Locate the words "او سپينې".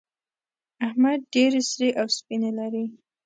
1.99-2.51